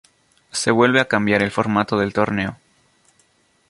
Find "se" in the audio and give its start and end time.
0.51-0.71